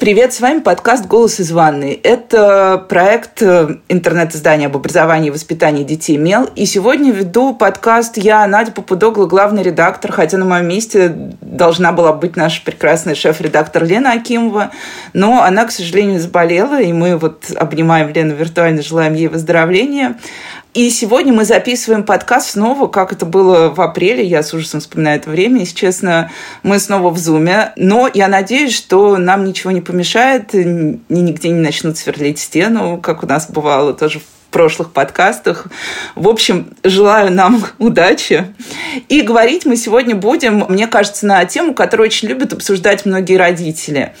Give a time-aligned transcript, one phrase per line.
[0.00, 0.32] привет!
[0.32, 1.92] С вами подкаст «Голос из ванной».
[1.92, 6.48] Это проект э, интернет-издания об образовании и воспитании детей «Мел».
[6.56, 12.14] И сегодня веду подкаст я, Надя Попудогла, главный редактор, хотя на моем месте должна была
[12.14, 14.70] быть наша прекрасная шеф-редактор Лена Акимова,
[15.12, 20.16] но она, к сожалению, заболела, и мы вот обнимаем Лену виртуально, желаем ей выздоровления.
[20.72, 24.24] И сегодня мы записываем подкаст снова, как это было в апреле.
[24.24, 25.60] Я с ужасом вспоминаю это время.
[25.60, 26.30] Если честно,
[26.62, 27.72] мы снова в Зуме.
[27.74, 33.24] Но я надеюсь, что нам ничего не помешает, ни нигде не начнут сверлить стену, как
[33.24, 35.66] у нас бывало тоже в прошлых подкастах.
[36.14, 38.54] В общем, желаю нам удачи.
[39.08, 44.12] И говорить мы сегодня будем, мне кажется, на тему, которую очень любят обсуждать многие родители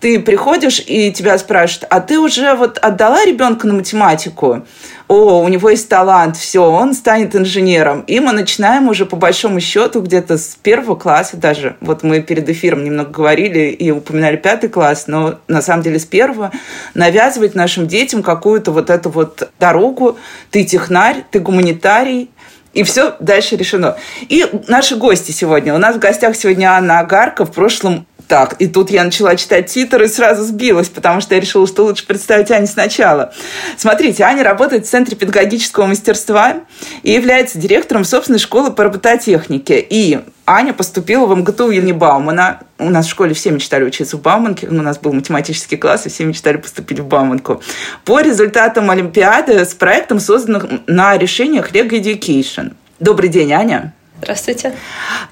[0.00, 4.66] ты приходишь и тебя спрашивают, а ты уже вот отдала ребенка на математику?
[5.08, 8.00] О, у него есть талант, все, он станет инженером.
[8.08, 11.76] И мы начинаем уже по большому счету где-то с первого класса даже.
[11.80, 16.04] Вот мы перед эфиром немного говорили и упоминали пятый класс, но на самом деле с
[16.04, 16.50] первого
[16.94, 20.18] навязывать нашим детям какую-то вот эту вот дорогу.
[20.50, 22.30] Ты технарь, ты гуманитарий,
[22.76, 23.96] и все дальше решено.
[24.28, 25.74] И наши гости сегодня.
[25.74, 27.46] У нас в гостях сегодня Анна Агарка.
[27.46, 31.40] В прошлом так, и тут я начала читать титр и сразу сбилась, потому что я
[31.40, 33.32] решила, что лучше представить Аню сначала.
[33.76, 36.56] Смотрите, Аня работает в Центре педагогического мастерства
[37.02, 39.78] и является директором собственной школы по робототехнике.
[39.80, 42.60] И Аня поступила в МГТУ имени Баумана.
[42.78, 44.66] У нас в школе все мечтали учиться в Бауманке.
[44.68, 47.62] У нас был математический класс, и все мечтали поступить в Бауманку.
[48.04, 52.74] По результатам Олимпиады с проектом, созданным на решениях Lego Education.
[52.98, 53.94] Добрый день, Аня.
[54.18, 54.74] Здравствуйте.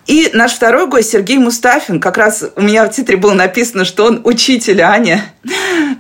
[0.06, 2.00] И наш второй гость Сергей Мустафин.
[2.00, 5.24] Как раз у меня в титре было написано, что он учитель Аня,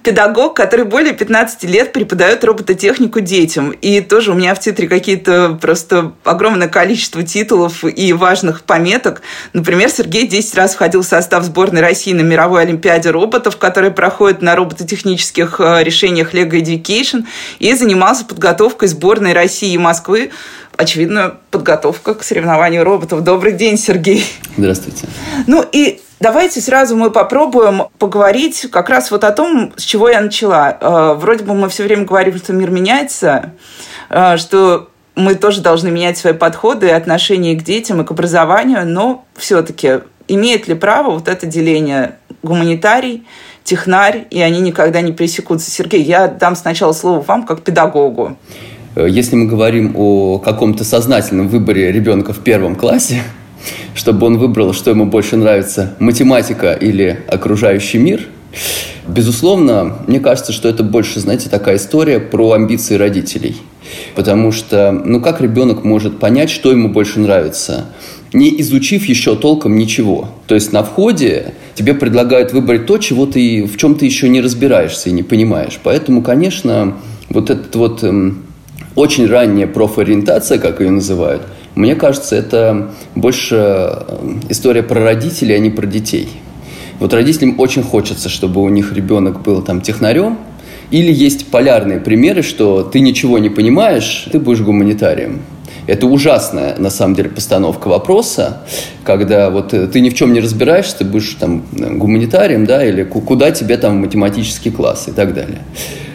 [0.02, 3.70] педагог, который более 15 лет преподает робототехнику детям.
[3.70, 9.22] И тоже у меня в титре какие-то просто огромное количество титулов и важных пометок.
[9.54, 14.42] Например, Сергей 10 раз входил в состав сборной России на мировой олимпиаде роботов, которая проходит
[14.42, 17.24] на робототехнических э, решениях Lego Education,
[17.58, 20.30] и занимался подготовкой сборной России и Москвы
[20.76, 23.22] очевидно, подготовка к соревнованию роботов.
[23.22, 24.24] Добрый день, Сергей.
[24.56, 25.06] Здравствуйте.
[25.46, 30.20] Ну и давайте сразу мы попробуем поговорить как раз вот о том, с чего я
[30.20, 30.76] начала.
[30.80, 33.52] Э, вроде бы мы все время говорим, что мир меняется,
[34.10, 38.86] э, что мы тоже должны менять свои подходы и отношения к детям и к образованию,
[38.86, 43.26] но все-таки имеет ли право вот это деление гуманитарий,
[43.62, 45.70] технарь, и они никогда не пересекутся?
[45.70, 48.36] Сергей, я дам сначала слово вам как педагогу.
[48.94, 53.22] Э, если мы говорим о каком-то сознательном выборе ребенка в первом классе,
[53.94, 58.22] чтобы он выбрал, что ему больше нравится, математика или окружающий мир,
[59.06, 63.56] безусловно, мне кажется, что это больше, знаете, такая история про амбиции родителей.
[64.14, 67.86] Потому что, ну как ребенок может понять, что ему больше нравится,
[68.32, 70.30] не изучив еще толком ничего.
[70.46, 74.40] То есть на входе тебе предлагают выбрать то, чего ты, в чем ты еще не
[74.40, 75.78] разбираешься и не понимаешь.
[75.82, 76.96] Поэтому, конечно,
[77.28, 78.43] вот этот вот эм,
[78.94, 81.42] очень ранняя профориентация, как ее называют,
[81.74, 83.90] мне кажется, это больше э,
[84.48, 86.28] история про родителей, а не про детей.
[87.00, 90.38] Вот родителям очень хочется, чтобы у них ребенок был там технарем,
[90.92, 95.42] или есть полярные примеры, что ты ничего не понимаешь, ты будешь гуманитарием.
[95.86, 98.62] Это ужасная, на самом деле, постановка вопроса,
[99.02, 103.02] когда вот э, ты ни в чем не разбираешься, ты будешь там гуманитарием, да, или
[103.02, 105.62] куда тебе там математический класс и так далее.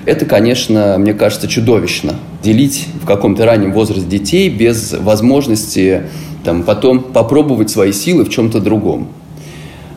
[0.09, 2.15] Это, конечно, мне кажется, чудовищно.
[2.41, 6.01] Делить в каком-то раннем возрасте детей без возможности
[6.43, 9.09] там, потом попробовать свои силы в чем-то другом.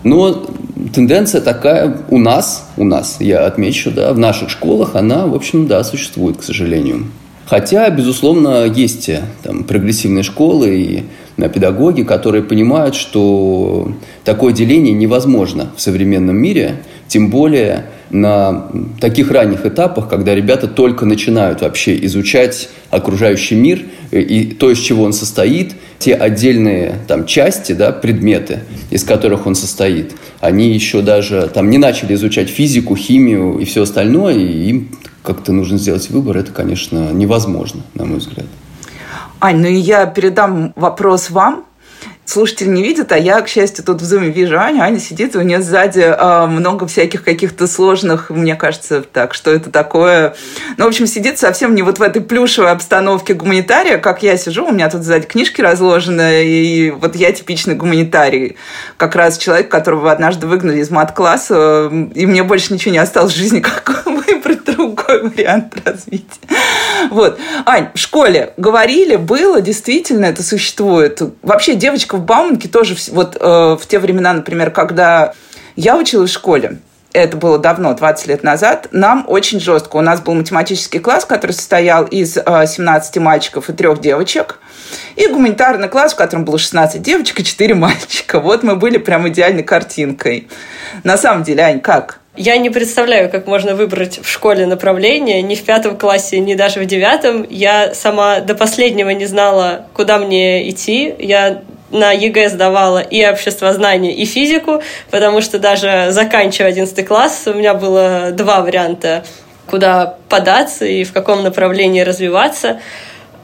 [0.04, 0.44] Но
[0.92, 5.66] тенденция такая у нас, у нас, я отмечу, да, в наших школах, она, в общем,
[5.66, 7.06] да, существует, к сожалению.
[7.46, 9.08] Хотя, безусловно, есть
[9.42, 11.04] там, прогрессивные школы и
[11.38, 13.90] на педагоги, которые понимают, что
[14.24, 18.66] такое деление невозможно в современном мире, тем более на
[19.00, 25.04] таких ранних этапах, когда ребята только начинают вообще изучать окружающий мир и то, из чего
[25.04, 28.60] он состоит, те отдельные там части, да, предметы,
[28.90, 33.82] из которых он состоит, они еще даже там не начали изучать физику, химию и все
[33.82, 34.88] остальное, и им
[35.22, 38.46] как-то нужно сделать выбор, это, конечно, невозможно, на мой взгляд.
[39.40, 41.64] Ань, ну и я передам вопрос вам,
[42.32, 44.82] слушатель не видит, а я, к счастью, тут в зуме вижу Аню.
[44.82, 49.70] Аня сидит, у нее сзади э, много всяких каких-то сложных, мне кажется, так, что это
[49.70, 50.34] такое.
[50.78, 54.66] Ну, в общем, сидит совсем не вот в этой плюшевой обстановке гуманитария, как я сижу,
[54.66, 58.56] у меня тут сзади книжки разложены, и вот я типичный гуманитарий.
[58.96, 63.36] Как раз человек, которого однажды выгнали из мат-класса, и мне больше ничего не осталось в
[63.36, 64.01] жизни, как
[64.52, 66.40] выбрать другой вариант развития.
[67.10, 67.38] Вот.
[67.66, 71.20] Ань, в школе говорили, было, действительно это существует.
[71.42, 75.34] Вообще девочка в Бауманке тоже вот э, в те времена, например, когда
[75.76, 76.78] я училась в школе,
[77.12, 79.96] это было давно, 20 лет назад, нам очень жестко.
[79.96, 84.58] У нас был математический класс, который состоял из 17 мальчиков и трех девочек.
[85.16, 88.40] И гуманитарный класс, в котором было 16 девочек и 4 мальчика.
[88.40, 90.48] Вот мы были прям идеальной картинкой.
[91.04, 92.21] На самом деле, Ань, как?
[92.34, 96.80] Я не представляю, как можно выбрать в школе направление, ни в пятом классе, ни даже
[96.80, 97.46] в девятом.
[97.50, 101.14] Я сама до последнего не знала, куда мне идти.
[101.18, 107.52] Я на ЕГЭ сдавала и обществознание, и физику, потому что даже заканчивая 11 класс, у
[107.52, 109.24] меня было два варианта,
[109.66, 112.80] куда податься и в каком направлении развиваться.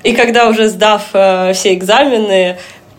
[0.03, 2.57] И когда уже сдав э, все экзамены,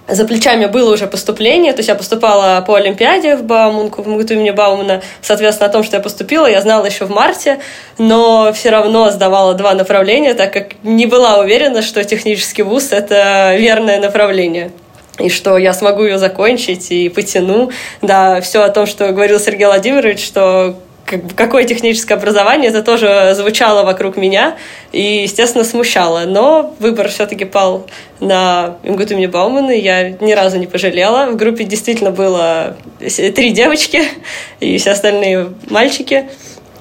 [0.09, 4.33] за плечами было уже поступление, то есть я поступала по Олимпиаде в Бауманку, в МГТУ
[4.33, 5.01] имени Баумана.
[5.21, 7.59] Соответственно, о том, что я поступила, я знала еще в марте,
[7.97, 13.55] но все равно сдавала два направления, так как не была уверена, что технический вуз– это
[13.57, 14.71] верное направление
[15.19, 17.71] и что я смогу ее закончить и потяну.
[18.01, 20.75] Да, все о том, что говорил Сергей Владимирович, что
[21.35, 24.57] какое техническое образование, это тоже звучало вокруг меня
[24.91, 26.25] и, естественно, смущало.
[26.25, 27.87] Но выбор все-таки пал
[28.19, 31.31] на МГТУ имени Баумана, я ни разу не пожалела.
[31.31, 34.03] В группе действительно было три девочки
[34.59, 36.29] и все остальные мальчики.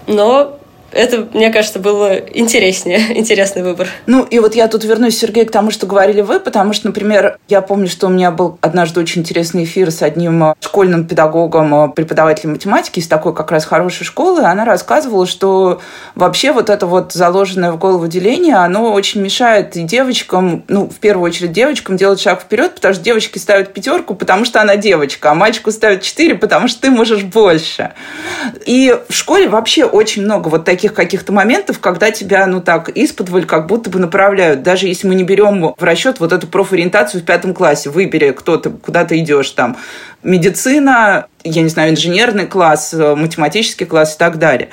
[0.07, 0.57] Но
[0.99, 3.89] это, мне кажется, было интереснее, интересный выбор.
[4.06, 7.39] Ну, и вот я тут вернусь, Сергей, к тому, что говорили вы, потому что, например,
[7.49, 11.75] я помню, что у меня был однажды очень интересный эфир с одним э, школьным педагогом,
[11.75, 15.81] э, преподавателем математики из такой как раз хорошей школы, она рассказывала, что
[16.15, 20.97] вообще вот это вот заложенное в голову деление, оно очень мешает и девочкам, ну, в
[20.97, 25.31] первую очередь девочкам делать шаг вперед, потому что девочки ставят пятерку, потому что она девочка,
[25.31, 27.93] а мальчику ставят четыре, потому что ты можешь больше.
[28.67, 32.88] И в школе вообще очень много вот таких таких каких-то моментов, когда тебя, ну так,
[32.90, 34.62] из-под как будто бы направляют.
[34.62, 37.90] Даже если мы не берем в расчет вот эту профориентацию в пятом классе.
[37.90, 39.76] Выбери, кто ты, куда ты идешь там.
[40.23, 44.69] Медицина, я не знаю, инженерный класс, математический класс и так далее.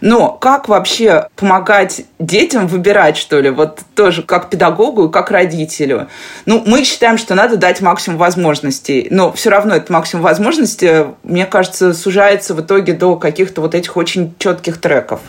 [0.00, 3.50] Но как вообще помогать детям выбирать, что ли?
[3.50, 6.08] Вот тоже как педагогу и как родителю.
[6.46, 11.46] Ну, мы считаем, что надо дать максимум возможностей, но все равно этот максимум возможностей, мне
[11.46, 15.20] кажется, сужается в итоге до каких-то вот этих очень четких треков.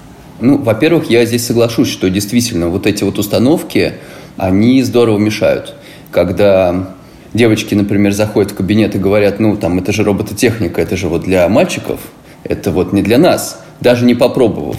[0.41, 3.93] Ну, во-первых, я здесь соглашусь, что действительно вот эти вот установки,
[4.37, 5.75] они здорово мешают.
[6.11, 6.95] Когда
[7.33, 11.23] девочки, например, заходят в кабинет и говорят, ну, там, это же робототехника, это же вот
[11.23, 11.99] для мальчиков,
[12.43, 14.77] это вот не для нас, даже не попробовав.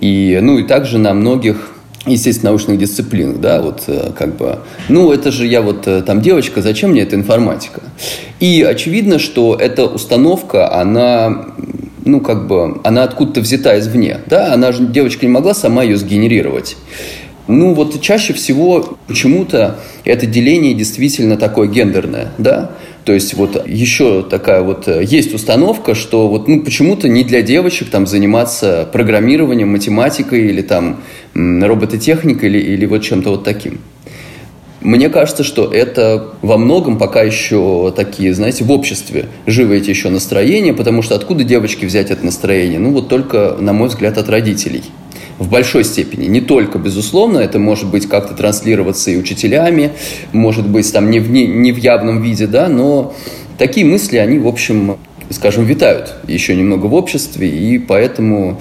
[0.00, 1.72] И, ну, и также на многих
[2.06, 6.22] естественно, научных дисциплинах, да, вот э, как бы, ну, это же я вот э, там
[6.22, 7.82] девочка, зачем мне эта информатика?
[8.38, 11.48] И очевидно, что эта установка, она
[12.04, 15.96] ну, как бы, она откуда-то взята извне, да, она же, девочка не могла сама ее
[15.96, 16.76] сгенерировать.
[17.46, 22.72] Ну, вот чаще всего почему-то это деление действительно такое гендерное, да,
[23.04, 27.42] то есть вот еще такая вот э, есть установка, что вот ну почему-то не для
[27.42, 31.02] девочек там заниматься программированием, математикой или там
[31.34, 33.80] робототехникой или, или вот чем-то вот таким.
[34.80, 40.08] Мне кажется, что это во многом пока еще такие, знаете, в обществе живы эти еще
[40.08, 42.78] настроения, потому что откуда девочки взять это настроение?
[42.78, 44.84] Ну вот только, на мой взгляд, от родителей.
[45.38, 46.26] В большой степени.
[46.26, 49.92] Не только, безусловно, это может быть как-то транслироваться и учителями,
[50.32, 53.14] может быть там не в, не, не в явном виде, да, но
[53.58, 54.98] такие мысли, они, в общем,
[55.30, 58.60] скажем, витают еще немного в обществе, и поэтому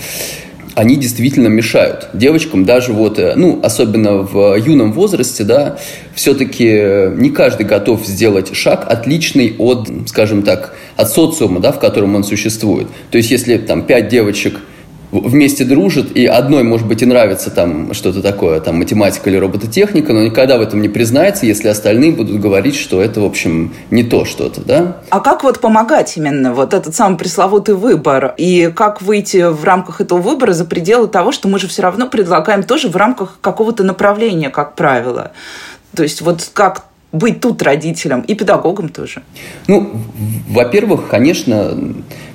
[0.79, 5.77] они действительно мешают девочкам, даже вот, э, ну, особенно в юном возрасте, да,
[6.15, 12.15] все-таки не каждый готов сделать шаг отличный от, скажем так, от социума, да, в котором
[12.15, 12.88] он существует.
[13.12, 14.62] То есть, если там пять девочек
[15.11, 20.13] вместе дружат, и одной, может быть, и нравится там что-то такое, там математика или робототехника,
[20.13, 24.03] но никогда в этом не признается, если остальные будут говорить, что это, в общем, не
[24.03, 24.97] то что-то, да?
[25.09, 28.33] А как вот помогать именно вот этот самый пресловутый выбор?
[28.37, 32.07] И как выйти в рамках этого выбора за пределы того, что мы же все равно
[32.07, 35.31] предлагаем тоже в рамках какого-то направления, как правило?
[35.95, 39.23] То есть вот как быть тут родителем и педагогом тоже?
[39.67, 39.91] Ну,
[40.49, 41.75] во-первых, конечно,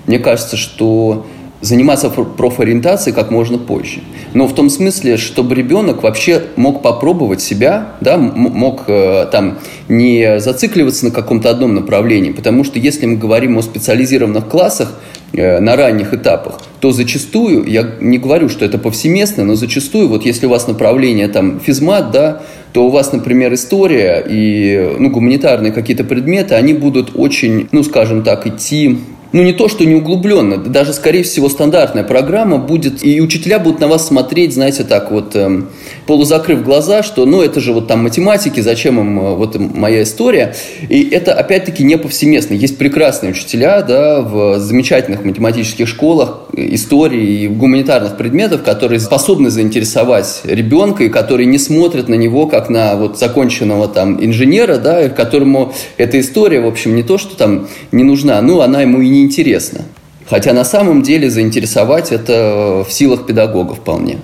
[0.06, 1.26] мне кажется, что
[1.64, 4.00] заниматься профориентацией как можно позже.
[4.35, 10.40] Но в том смысле, чтобы ребенок вообще мог попробовать себя, да, мог э, там не
[10.40, 14.92] зацикливаться на каком-то одном направлении, потому что если мы говорим о специализированных классах
[15.33, 20.26] э, на ранних этапах, то зачастую, я не говорю, что это повсеместно, но зачастую, вот
[20.26, 22.42] если у вас направление там физмат, да,
[22.73, 28.23] то у вас, например, история и ну, гуманитарные какие-то предметы, они будут очень, ну, скажем
[28.23, 28.99] так, идти
[29.34, 33.80] ну, не то, что не углубленно, даже, скорее всего, стандартная программа будет, и учителя будут
[33.80, 35.70] на вас смотреть, знаете, так вот, эм,
[36.06, 40.54] полузакрыв глаза, что, ну, это же вот там математики, зачем им э, вот моя история.
[40.88, 42.54] И это, опять-таки, не повсеместно.
[42.54, 50.42] Есть прекрасные учителя, да, в замечательных математических школах, истории и гуманитарных предметов, которые способны заинтересовать
[50.44, 55.72] ребенка и которые не смотрят на него как на вот законченного там инженера, да, которому
[55.96, 59.23] эта история, в общем, не то, что там не нужна, ну, она ему и не
[59.24, 59.82] интересно.
[60.26, 64.18] Хотя на самом деле заинтересовать это в силах педагога вполне.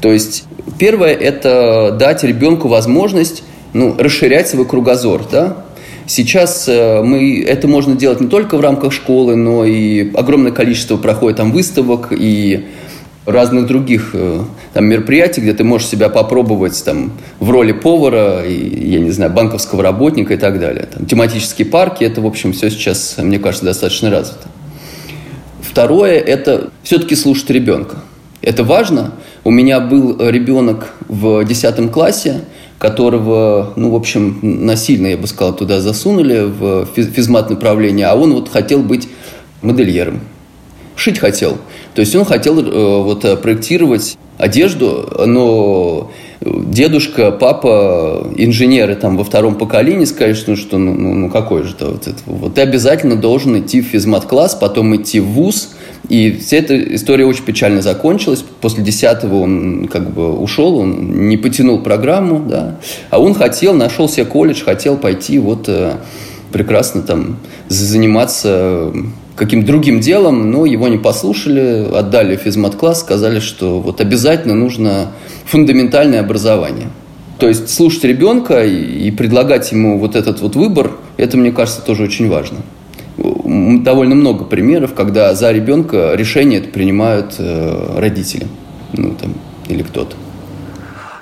[0.00, 0.44] То есть
[0.78, 3.42] первое– это дать ребенку возможность
[3.72, 5.22] ну, расширять свой кругозор.
[5.30, 5.64] Да?
[6.06, 10.96] Сейчас э, мы, это можно делать не только в рамках школы, но и огромное количество
[10.96, 12.66] проходит там выставок и
[13.26, 18.90] разных других э, там, мероприятий, где ты можешь себя попробовать там, в роли повара, и,
[18.90, 20.88] я не знаю, банковского работника и так далее.
[20.92, 24.48] Там, тематические парки, это, в общем, все сейчас, мне кажется, достаточно развито.
[25.60, 27.96] Второе– это все-таки слушать ребенка.
[28.42, 29.12] Это важно.
[29.44, 32.40] У меня был ребенок в 10 классе,
[32.78, 38.32] которого, ну, в общем, насильно, я бы сказал, туда засунули в физмат направление, а он
[38.32, 39.08] вот хотел быть
[39.60, 40.20] модельером.
[41.00, 41.56] Шить хотел.
[41.94, 46.10] То есть он хотел э, вот э, проектировать одежду, но
[46.42, 51.70] дедушка, папа, инженеры там во втором поколении сказали, что, что ну, ну, ну какой же
[51.70, 52.18] это вот это.
[52.26, 55.70] Вот ты обязательно должен идти в физмат-класс, потом идти в ВУЗ,
[56.10, 58.44] и вся эта история очень печально закончилась.
[58.60, 62.78] После десятого он как бы ушел, он не потянул программу, да.
[63.08, 65.94] А он хотел, нашел себе колледж, хотел пойти вот э,
[66.52, 67.38] прекрасно там
[67.68, 68.92] заниматься
[69.40, 75.12] каким-то другим делом, но его не послушали, отдали физмат-класс, сказали, что вот обязательно нужно
[75.46, 76.88] фундаментальное образование.
[77.38, 82.02] То есть слушать ребенка и предлагать ему вот этот вот выбор, это, мне кажется, тоже
[82.02, 82.58] очень важно.
[83.16, 88.46] Довольно много примеров, когда за ребенка решение это принимают э, родители,
[88.92, 89.32] ну там,
[89.68, 90.16] или кто-то.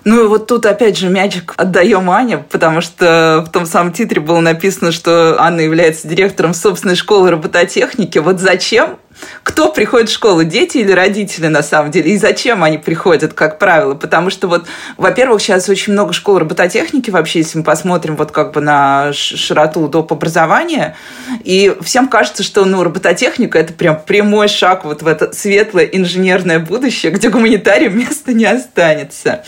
[0.08, 4.22] Ну и вот тут опять же мячик отдаем Ане, потому что в том самом титре
[4.22, 8.16] было написано, что Анна является директором собственной школы робототехники.
[8.16, 8.96] Вот зачем
[9.42, 13.58] кто приходит в школу, дети или родители на самом деле, и зачем они приходят, как
[13.58, 13.94] правило.
[13.94, 18.52] Потому что вот, во-первых, сейчас очень много школ робототехники вообще, если мы посмотрим вот как
[18.52, 20.12] бы на широту доп.
[20.12, 20.96] образования,
[21.44, 26.58] и всем кажется, что ну, робототехника– это прям прямой шаг вот в это светлое инженерное
[26.58, 29.44] будущее, где гуманитариям места не останется.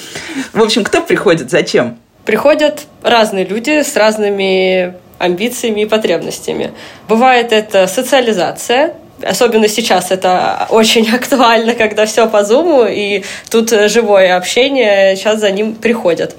[0.53, 1.99] В общем, кто приходит, зачем?
[2.25, 6.73] Приходят разные люди с разными амбициями и потребностями.
[7.09, 14.37] Бывает это социализация, Особенно сейчас это очень актуально, когда все по зуму, и тут живое
[14.37, 16.35] общение, сейчас за ним приходят.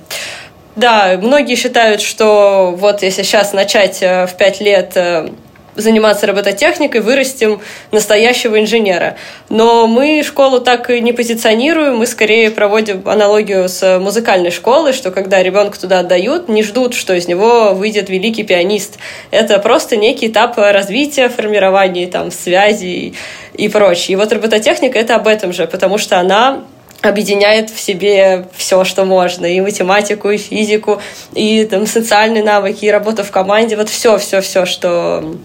[0.75, 5.29] Да, многие считают, что вот если сейчас начать э, в пять лет э,
[5.75, 7.61] заниматься робототехникой, вырастим
[7.91, 9.15] настоящего инженера.
[9.49, 15.11] Но мы школу так и не позиционируем, мы скорее проводим аналогию с музыкальной школой, что
[15.11, 18.97] когда ребенка туда отдают, не ждут, что из него выйдет великий пианист.
[19.31, 23.15] Это просто некий этап развития, формирования там, связей
[23.53, 24.13] и прочее.
[24.13, 26.63] И вот робототехника— это об этом же, потому что она
[27.01, 31.01] объединяет в себе все, что можно, и математику, и физику,
[31.33, 35.35] и там социальные навыки, и работа в команде, вот все, все, все, что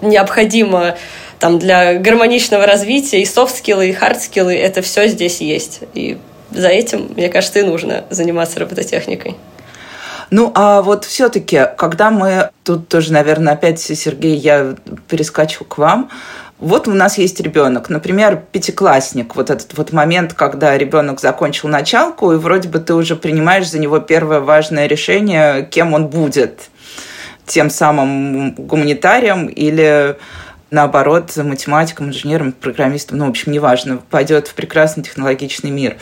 [0.00, 0.96] необходимо
[1.38, 5.80] там, для гармоничного развития, и софт-скиллы, и хард-скиллы, это все здесь есть.
[5.94, 6.18] И
[6.50, 9.36] за этим, мне кажется, и нужно заниматься робототехникой.
[10.30, 12.50] Ну, а вот все-таки, когда мы...
[12.64, 14.74] Тут тоже, наверное, опять, Сергей, я
[15.08, 16.10] перескочу к вам.
[16.58, 19.36] Вот у нас есть ребенок, например, пятиклассник.
[19.36, 23.78] Вот этот вот момент, когда ребенок закончил началку, и вроде бы ты уже принимаешь за
[23.78, 26.70] него первое важное решение, кем он будет
[27.46, 30.16] тем самым гуманитарием или
[30.70, 35.96] наоборот, математиком, инженером, программистом, ну, в общем, неважно, пойдет в прекрасный технологичный мир.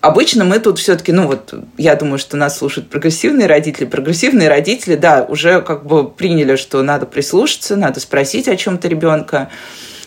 [0.00, 3.84] Обычно мы тут все-таки, ну вот, я думаю, что нас слушают прогрессивные родители.
[3.84, 9.50] Прогрессивные родители, да, уже как бы приняли, что надо прислушаться, надо спросить о чем-то ребенка.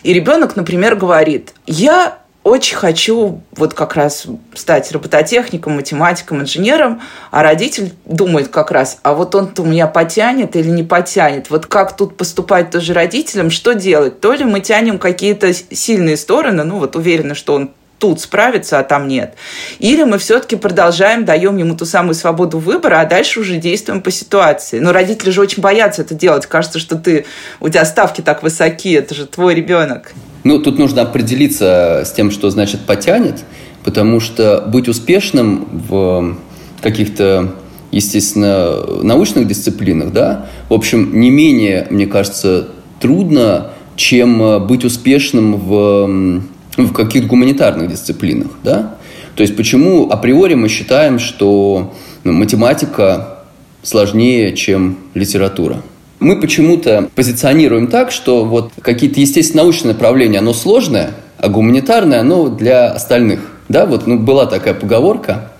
[0.02, 7.42] И ребенок, например, говорит, я очень хочу вот как раз стать робототехником, математиком, инженером, а
[7.42, 11.50] родитель думает как раз, а вот он-то меня потянет или не потянет.
[11.50, 14.20] Вот как тут поступать тоже родителям, что делать?
[14.20, 17.70] То ли мы тянем какие-то сильные стороны, ну вот уверены, что он
[18.02, 19.34] тут справится, а там нет.
[19.78, 24.10] Или мы все-таки продолжаем, даем ему ту самую свободу выбора, а дальше уже действуем по
[24.10, 24.80] ситуации.
[24.80, 26.46] Но родители же очень боятся это делать.
[26.46, 27.26] Кажется, что ты,
[27.60, 30.14] у тебя ставки так высоки, это же твой ребенок.
[30.42, 33.44] Ну, тут нужно определиться с тем, что значит потянет,
[33.84, 36.36] потому что быть успешным в
[36.82, 37.54] каких-то,
[37.92, 42.66] естественно, научных дисциплинах, да, в общем, не менее, мне кажется,
[42.98, 46.42] трудно, чем быть успешным в,
[46.76, 48.96] в каких-то гуманитарных дисциплинах, да?
[49.34, 53.38] То есть почему априори мы считаем, что ну, математика
[53.82, 55.82] сложнее, чем литература?
[56.20, 62.92] Мы почему-то позиционируем так, что вот какие-то естественно-научные направления, оно сложное, а гуманитарное, оно для
[62.92, 63.40] остальных.
[63.68, 65.52] Да, вот ну, была такая поговорка.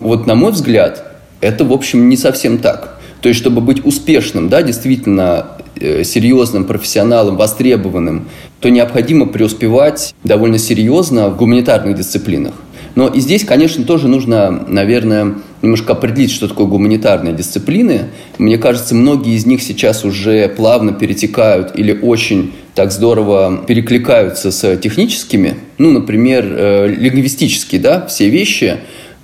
[0.00, 1.04] Вот на мой взгляд,
[1.40, 2.98] это, в общем, не совсем так.
[3.20, 8.28] То есть, чтобы быть успешным, да, действительно серьезным профессионалом, востребованным,
[8.60, 12.54] то необходимо преуспевать довольно серьезно в гуманитарных дисциплинах.
[12.94, 18.06] Но и здесь, конечно, тоже нужно, наверное, немножко определить, что такое гуманитарные дисциплины.
[18.38, 24.76] Мне кажется, многие из них сейчас уже плавно перетекают или очень так здорово перекликаются с
[24.76, 25.56] техническими.
[25.78, 28.76] Ну, например, э, лингвистические, да, все вещи,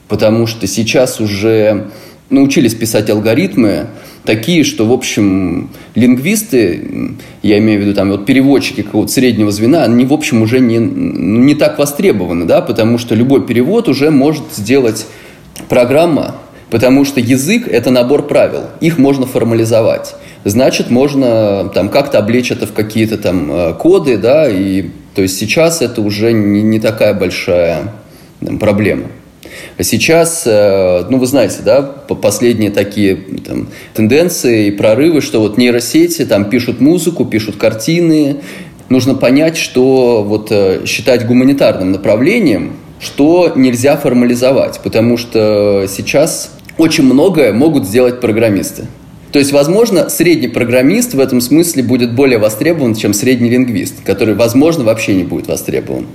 [0.09, 1.91] потому что сейчас уже
[2.29, 3.87] научились писать алгоритмы,
[4.25, 9.85] такие, что, в общем, лингвисты, я имею в виду там вот переводчики какого-то среднего звена,
[9.85, 14.45] они, в общем, уже не, не так востребованы, да, потому что любой перевод уже может
[14.55, 15.07] сделать
[15.69, 16.37] программа,
[16.71, 20.15] потому что язык– это набор правил, их можно формализовать.
[20.45, 25.39] Значит, можно там как-то облечь это в какие-то там э, коды, да, и то есть
[25.39, 27.93] сейчас это уже не, не такая большая
[28.45, 29.09] там, проблема.
[29.77, 35.57] А сейчас, э, ну, вы знаете, да, последние такие там, тенденции и прорывы, что вот
[35.57, 38.37] нейросети там пишут музыку, пишут картины.
[38.89, 47.05] Нужно понять, что вот э, считать гуманитарным направлением, что нельзя формализовать, потому что сейчас очень
[47.05, 48.87] многое могут сделать программисты.
[49.33, 54.35] То есть, возможно, средний программист в этом смысле будет более востребован, чем средний лингвист, который,
[54.35, 56.07] возможно, вообще не будет востребован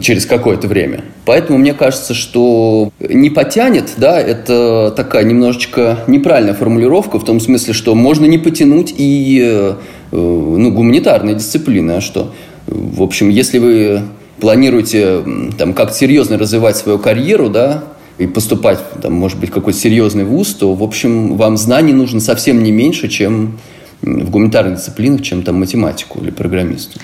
[0.00, 1.04] через какое-то время.
[1.24, 7.72] Поэтому мне кажется, что не потянет, да, это такая немножечко неправильная формулировка в том смысле,
[7.72, 9.74] что можно не потянуть и э,
[10.10, 12.34] ну, гуманитарные дисциплины, а что?
[12.66, 14.02] В общем, если вы
[14.40, 15.22] планируете
[15.56, 17.84] там как-то серьезно развивать свою карьеру, да,
[18.18, 22.62] и поступать, там, может быть, какой-то серьезный вуз, то, в общем, вам знаний нужно совсем
[22.62, 23.58] не меньше, чем
[24.02, 27.00] в гуманитарных дисциплинах, чем там математику или программисту.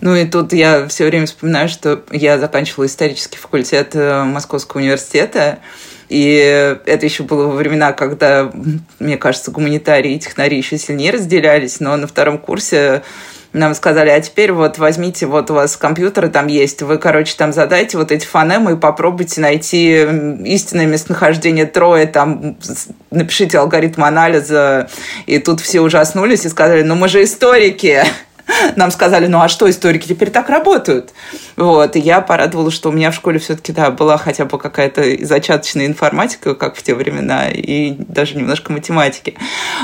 [0.00, 5.58] Ну и тут я все время вспоминаю, что я заканчивала исторический факультет э, Московского университета,
[6.08, 8.50] и это еще было во времена, когда,
[8.98, 13.02] мне кажется, гуманитарии и технари еще сильнее разделялись, но на втором курсе
[13.52, 17.52] нам сказали, а теперь вот возьмите, вот у вас компьютеры там есть, вы, короче, там
[17.52, 20.02] задайте вот эти фонемы и попробуйте найти
[20.44, 22.56] истинное местонахождение Троя, там
[23.10, 24.88] напишите алгоритм анализа,
[25.26, 28.04] и тут все ужаснулись и сказали, ну мы же историки,
[28.76, 31.12] нам сказали, ну а что, историки теперь так работают?
[31.56, 35.24] Вот, и я порадовалась, что у меня в школе все-таки, да, была хотя бы какая-то
[35.24, 39.36] зачаточная информатика, как в те времена, и даже немножко математики.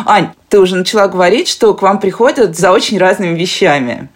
[0.05, 4.09] Ань, ты уже начала говорить, что к вам приходят за очень разными вещами.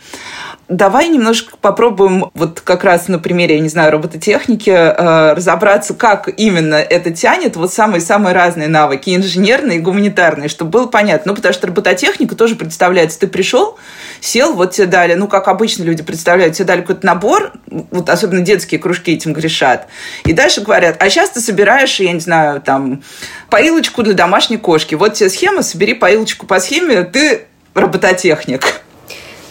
[0.70, 6.28] Давай немножко попробуем вот как раз на примере, я не знаю, робототехники э, разобраться, как
[6.36, 11.32] именно это тянет вот самые-самые разные навыки, инженерные и гуманитарные, чтобы было понятно.
[11.32, 13.80] Ну, потому что робототехника тоже представляется, ты пришел,
[14.20, 18.42] сел, вот тебе дали, ну, как обычно люди представляют, тебе дали какой-то набор, вот особенно
[18.42, 19.88] детские кружки этим грешат,
[20.24, 23.02] и дальше говорят, а сейчас ты собираешь, я не знаю, там,
[23.48, 28.79] поилочку для домашней кошки, вот тебе схема, собери поилочку по схеме, ты робототехник.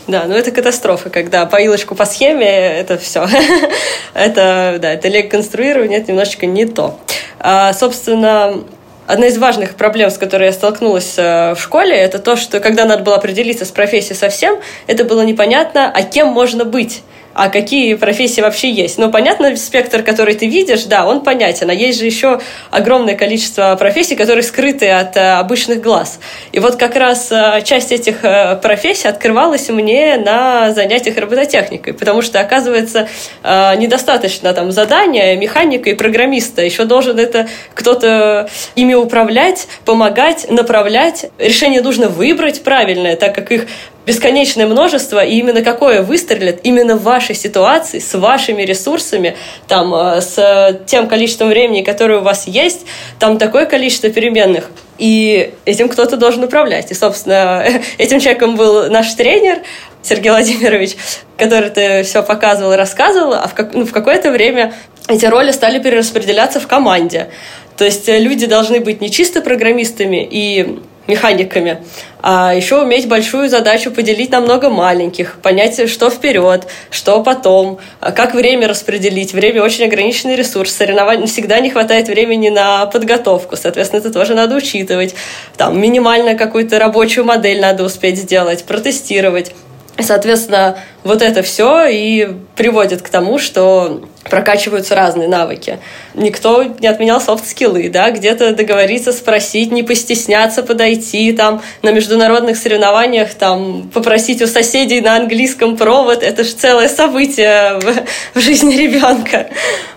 [0.10, 3.28] Да, ну это катастрофа, когда поилочку по схеме, это все.
[4.16, 7.00] это, да, это лего-конструирование, это немножечко не то.
[7.40, 8.64] А, собственно,
[9.06, 12.86] одна из важных проблем, с которой я столкнулась э, в школе, это то, что когда
[12.86, 17.94] надо было определиться с профессией совсем, это было непонятно, а кем можно быть а какие
[17.96, 18.98] профессии вообще есть.
[18.98, 22.40] Но понятно, спектр, который ты видишь, да, он понятен, а есть же еще
[22.72, 26.20] огромное количество профессий, которые скрыты от э, обычных глаз.
[26.52, 32.22] И вот как раз э, часть этих э, профессий открывалась мне на занятиях робототехникой, потому
[32.22, 33.08] что, оказывается,
[33.44, 41.26] недостаточно там задания механика и программиста, еще должен это кто-то ими управлять, помогать, направлять.
[41.38, 43.68] Решение нужно выбрать правильное, так как их
[44.10, 50.20] бесконечное множество, и именно какое выстрелит именно в вашей ситуации, с вашими ресурсами, там, э,
[50.20, 52.88] с тем количеством времени, которое у вас есть,
[53.20, 54.72] там такое количество переменных.
[54.98, 56.90] И этим кто-то должен управлять.
[56.90, 57.64] И, собственно,
[58.00, 59.60] этим человеком был наш тренер,
[60.02, 60.96] Сергей Владимирович,
[61.38, 64.74] который это все показывал и рассказывал, а в, как, ну, в какое-то время
[65.08, 67.30] эти роли стали перераспределяться в команде.
[67.78, 71.84] То есть люди должны быть не чисто программистами и механиками,
[72.22, 78.12] а еще уметь большую задачу поделить на много маленьких, понять, что вперед, что потом, а
[78.12, 79.34] как время распределить.
[79.34, 84.56] Время очень ограниченный ресурс, соревнования всегда не хватает времени на подготовку, соответственно, это тоже надо
[84.56, 85.16] учитывать.
[85.58, 89.54] Там минимально какую-то рабочую модель надо успеть сделать, протестировать.
[90.02, 95.80] Соответственно, вот это все и приводит к тому, что прокачиваются разные навыки.
[96.14, 103.34] Никто не отменял софт-скиллы, да, где-то договориться, спросить, не постесняться подойти, там, на международных соревнованиях,
[103.34, 109.48] там, попросить у соседей на английском провод, это же целое событие в, в жизни ребенка.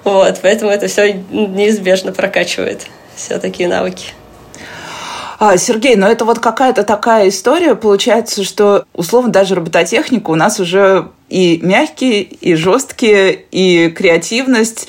[0.04, 2.82] Вот, поэтому это все неизбежно прокачивает
[3.16, 4.06] все такие навыки.
[5.44, 10.60] А, Сергей, но это вот какая-то такая история, получается, что условно даже робототехника у нас
[10.60, 14.86] уже и мягкие, и жесткие, и креативность.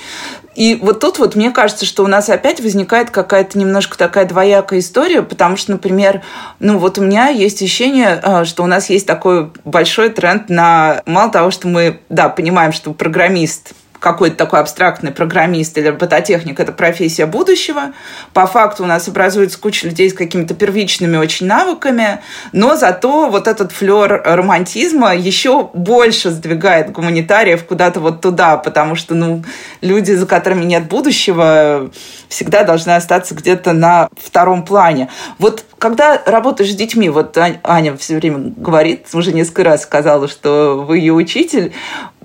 [0.54, 4.82] И вот тут вот мне кажется, что у нас опять возникает какая-то немножко такая двоякая
[4.82, 6.22] история, потому что, например,
[6.60, 11.02] ну вот у меня есть ощущение, а, что у нас есть такой большой тренд на...
[11.08, 16.74] Мало того, что мы, да, понимаем, что программист какой-то такой абстрактный программист или робототехник– это
[16.74, 17.94] профессия будущего.
[18.34, 22.20] По факту у нас образуется куча людей с какими-то первичными очень навыками,
[22.52, 29.16] но зато вот этот флер романтизма еще больше сдвигает гуманитариев куда-то вот туда, потому что,
[29.16, 29.42] ну,
[29.80, 31.90] люди, за которыми нет будущего,
[32.28, 35.10] всегда должны остаться где-то на втором плане.
[35.40, 40.82] Вот когда работаешь с детьми, вот Аня все время говорит, уже несколько раз сказала, что
[40.88, 41.74] вы ее учитель,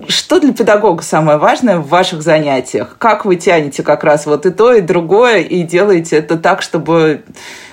[0.07, 2.95] что для педагога самое важное в ваших занятиях?
[2.97, 7.25] Как вы тянете как раз вот и то, и другое, и делаете это так, чтобы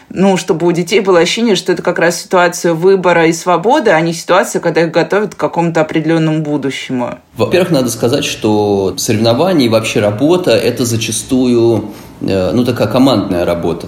[0.09, 4.01] ну, чтобы у детей было ощущение, что это как раз ситуация выбора и свободы, а
[4.01, 7.20] не ситуация, когда их готовят к какому-то определенному будущему.
[7.37, 13.87] Во-первых, надо сказать, что соревнования и вообще работа– это зачастую, э, ну, такая командная работа.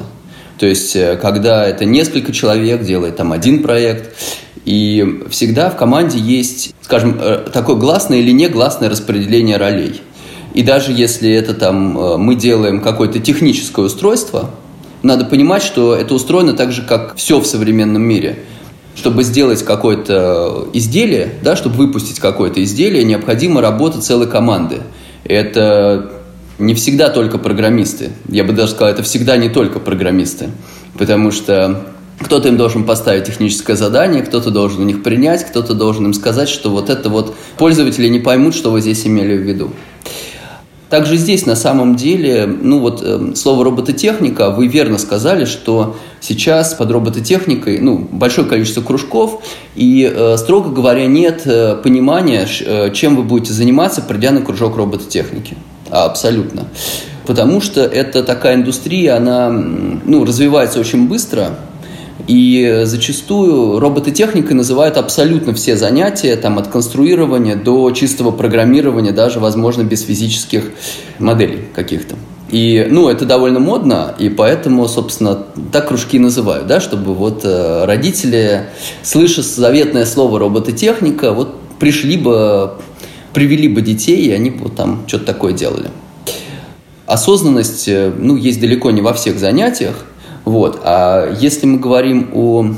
[0.59, 4.15] То есть, э, когда это несколько человек делает там один проект,
[4.65, 10.03] и всегда в команде есть, скажем, э, такое гласное или негласное распределение ролей.
[10.55, 14.51] И даже если это там э, мы делаем какое-то техническое устройство,
[15.03, 18.41] надо понимать, что это устроено так же, как все в современном мире.
[18.97, 24.81] Чтобы сделать какое-то изделие, да, чтобы выпустить какое-то изделие, необходима работа целой команды.
[25.23, 26.18] Это
[26.59, 28.11] не всегда только программисты.
[28.29, 30.51] Я бы даже сказал, это всегда не только программисты.
[30.99, 31.87] Потому что
[32.21, 36.49] кто-то им должен поставить техническое задание, кто-то должен у них принять, кто-то должен им сказать,
[36.49, 39.71] что вот это вот пользователи не поймут, что вы здесь имели в виду.
[40.91, 46.73] Также здесь на самом деле, ну вот э, слово робототехника, вы верно сказали, что сейчас
[46.73, 49.43] под робототехникой ну, большое количество кружков,
[49.77, 54.79] и, э, строго говоря, нет э, понимания, э, чем вы будете заниматься, придя на кружок
[54.79, 55.59] робототехники.
[55.91, 56.65] Абсолютно.
[57.27, 61.57] Потому что это такая индустрия, она ну, развивается очень быстро,
[62.27, 69.83] и зачастую робототехникой называют абсолютно все занятия, там, от конструирования до чистого программирования, даже, возможно,
[69.83, 70.71] без физических
[71.19, 72.17] моделей каких-то.
[72.51, 77.85] И, ну, это довольно модно, и поэтому, собственно, так кружки называют, да, чтобы вот э,
[77.85, 78.69] родители,
[79.03, 82.73] слыша заветное слово робототехника, вот пришли бы,
[83.39, 85.91] привели бы детей, и они бы там что-то такое делали.
[87.07, 89.95] Осознанность, э, ну, есть далеко не во всех занятиях,
[90.45, 90.81] вот.
[90.83, 92.75] А если мы говорим о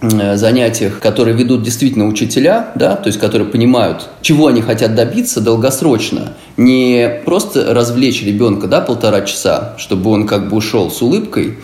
[0.00, 6.34] занятиях, которые ведут действительно учителя, да, то есть которые понимают, чего они хотят добиться долгосрочно,
[6.56, 11.58] не просто развлечь ребенка, да, полтора часа, чтобы он как бы ушел с улыбкой,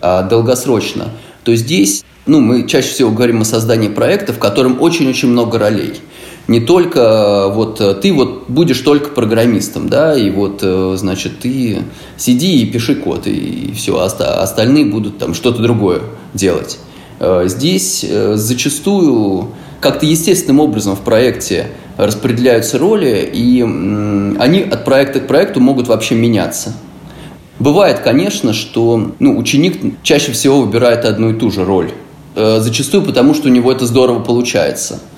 [0.00, 1.08] а долгосрочно,
[1.44, 5.96] то здесь, ну, мы чаще всего говорим о создании проекта, в котором очень-очень много ролей–
[6.48, 11.40] не только э, вот э, ты вот будешь только программистом, да, и вот, э, значит,
[11.40, 11.82] ты
[12.16, 16.02] сиди и пиши код, и, все, а остальные будут там что-то другое
[16.34, 16.78] делать.
[17.44, 18.04] Здесь
[18.34, 19.48] зачастую
[19.80, 26.14] как-то естественным образом в проекте распределяются роли, и они от проекта к проекту могут вообще
[26.14, 26.74] меняться.
[27.58, 31.90] Бывает, конечно, что ну, ученик чаще всего выбирает одну и ту же роль.
[32.34, 35.00] Зачастую потому, что у него это здорово получается–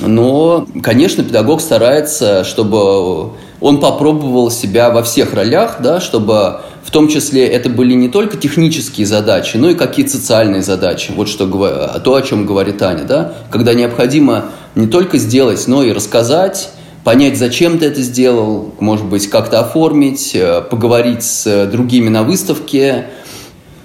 [0.00, 3.30] но, конечно, педагог старается, чтобы
[3.60, 8.36] он попробовал себя во всех ролях, да, чтобы в том числе это были не только
[8.36, 11.12] технические задачи, но и какие-то социальные задачи.
[11.16, 15.92] Вот что то, о чем говорит Аня, да, когда необходимо не только сделать, но и
[15.92, 16.70] рассказать,
[17.04, 23.06] понять, зачем ты это сделал, может быть, как-то оформить, э, поговорить с другими на выставке,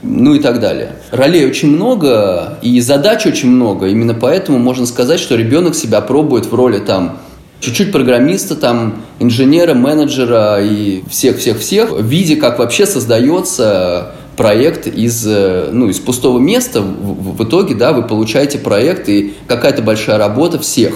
[0.01, 0.95] ну и так далее.
[1.11, 3.87] Ролей очень много, и задач очень много.
[3.87, 7.19] Именно поэтому можно сказать, что ребенок себя пробует в роли там
[7.59, 15.89] чуть-чуть программиста, там, инженера, менеджера и всех-всех-всех, в виде, как вообще создается проект из, ну,
[15.89, 16.81] из пустого места.
[16.81, 20.93] В, в итоге, да, вы получаете проект и какая-то большая работа всех.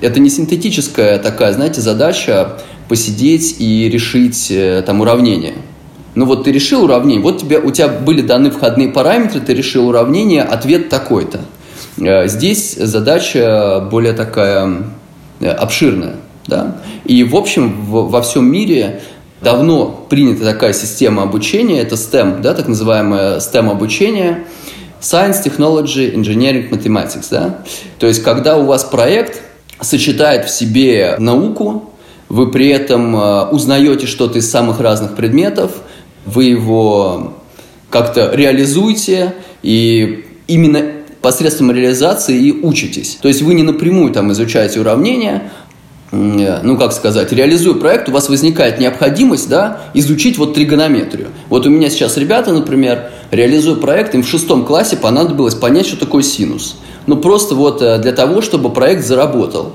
[0.00, 5.54] Это не синтетическая такая, знаете, задача посидеть и решить э, там уравнение.
[6.14, 9.88] Ну вот ты решил уравнение, вот тебе, у тебя были даны входные параметры, ты решил
[9.88, 11.40] уравнение, ответ такой-то.
[11.96, 14.84] Здесь задача более такая
[15.40, 16.16] обширная.
[16.46, 16.76] Да?
[17.04, 19.00] И, в общем, во всем мире
[19.40, 24.44] давно принята такая система обучения, это STEM, да, так называемое STEM обучение,
[25.00, 27.26] Science, Technology, Engineering, Mathematics.
[27.30, 27.58] Да?
[27.98, 29.42] То есть, когда у вас проект
[29.80, 31.90] сочетает в себе науку,
[32.28, 35.72] вы при этом э, узнаете что-то из самых разных предметов,
[36.26, 37.34] вы его
[37.90, 40.82] как-то реализуете, и именно
[41.20, 43.18] посредством реализации и учитесь.
[43.22, 45.50] То есть вы не напрямую там изучаете уравнения,
[46.14, 51.28] Э, ну, как сказать, реализуя проект, у вас возникает необходимость, да, изучить вот тригонометрию.
[51.48, 55.98] Вот у меня сейчас ребята, например, реализуя проект, им в шестом классе понадобилось понять, что
[55.98, 56.76] такое синус.
[57.06, 59.74] Ну, просто вот э, для того, чтобы проект заработал.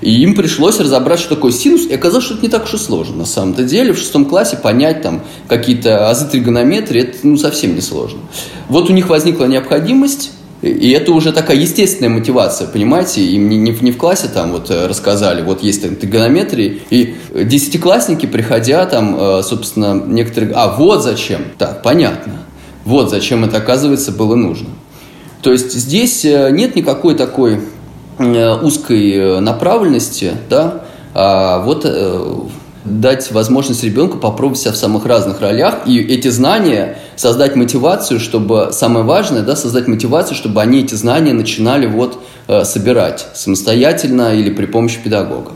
[0.00, 2.78] И им пришлось разобрать, что такое синус, и оказалось, что это не так уж и
[2.78, 3.16] сложно.
[3.16, 7.80] На самом-то деле, в шестом классе понять там какие-то азы тригонометрии, это ну, совсем не
[7.80, 8.20] сложно.
[8.68, 10.30] Вот у них возникла необходимость
[10.64, 13.22] и это уже такая естественная мотивация, понимаете?
[13.22, 17.16] Им не, не, не в классе там вот э, рассказали, вот есть там тригонометрии, и
[17.34, 20.52] десятиклассники, приходя там, э, собственно, некоторые...
[20.54, 21.42] А, вот зачем.
[21.58, 22.44] Так, понятно.
[22.86, 24.68] Вот зачем это, оказывается, было нужно.
[25.42, 27.60] То есть здесь э, нет никакой такой
[28.18, 30.82] узкой направленности, да,
[31.14, 31.84] а вот
[32.84, 38.68] дать возможность ребенку попробовать себя в самых разных ролях, и эти знания создать мотивацию, чтобы,
[38.72, 44.50] самое важное, да, создать мотивацию, чтобы они эти знания начинали вот э, собирать самостоятельно или
[44.50, 45.52] при помощи педагога.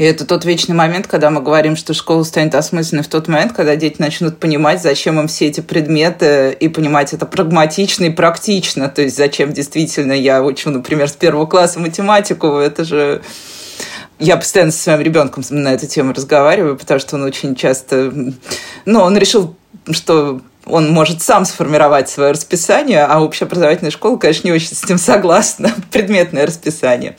[0.00, 3.52] И это тот вечный момент, когда мы говорим, что школа станет осмысленной в тот момент,
[3.52, 8.88] когда дети начнут понимать, зачем им все эти предметы, и понимать это прагматично и практично.
[8.88, 13.20] То есть зачем действительно я учу, например, с первого класса математику, это же
[14.18, 18.10] я постоянно со своим ребенком на эту тему разговариваю, потому что он очень часто...
[18.86, 19.54] Ну, он решил,
[19.90, 24.98] что он может сам сформировать свое расписание, а общеобразовательная школа, конечно, не очень с этим
[24.98, 27.16] согласна, предметное расписание.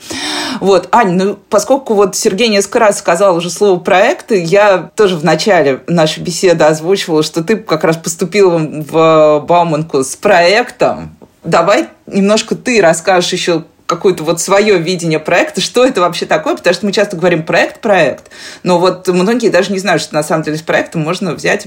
[0.60, 5.24] Вот, Аня, ну, поскольку вот Сергей несколько раз сказал уже слово «проекты», я тоже в
[5.24, 11.16] начале нашей беседы озвучивала, что ты как раз поступила в Бауманку с проектом.
[11.44, 16.72] Давай немножко ты расскажешь еще, какое-то вот свое видение проекта, что это вообще такое, потому
[16.72, 18.30] что мы часто говорим проект-проект,
[18.62, 21.66] но вот многие даже не знают, что на самом деле с проектом можно взять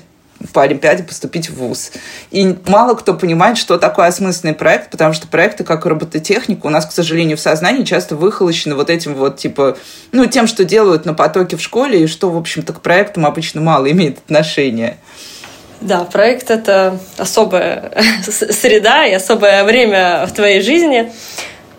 [0.54, 1.92] по Олимпиаде поступить в ВУЗ.
[2.32, 6.86] И мало кто понимает, что такое осмысленный проект, потому что проекты, как робототехника, у нас,
[6.86, 9.78] к сожалению, в сознании часто выхолощены вот этим вот, типа,
[10.12, 13.62] ну, тем, что делают на потоке в школе, и что, в общем-то, к проектам обычно
[13.62, 14.98] мало имеет отношения.
[15.82, 17.92] Да, проект— это особая
[18.24, 21.12] среда и особое время в твоей жизни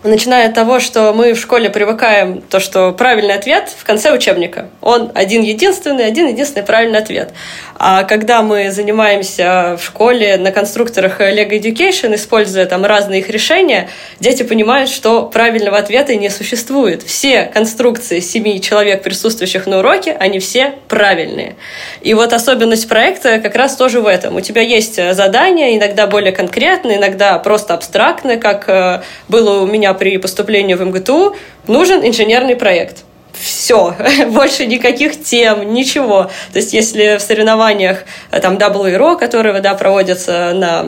[0.07, 4.69] начиная от того, что мы в школе привыкаем то, что правильный ответ в конце учебника.
[4.81, 7.33] Он один единственный, один единственный правильный ответ.
[7.78, 13.88] А когда мы занимаемся в школе на конструкторах Lego Education, используя там разные их решения,
[14.18, 17.02] дети понимают, что правильного ответа не существует.
[17.02, 21.56] Все конструкции семи человек, присутствующих на уроке, они все правильные.
[22.00, 24.36] И вот особенность проекта как раз тоже в этом.
[24.36, 29.92] У тебя есть задания, иногда более конкретные, иногда просто абстрактные, как э, было у меня
[29.92, 31.36] при поступлении в МГТУ,
[31.66, 33.04] нужен инженерный проект
[33.40, 33.94] все,
[34.29, 36.31] больше никаких тем, ничего.
[36.53, 40.87] То есть, если в соревнованиях э, там WRO, которые да, проводятся на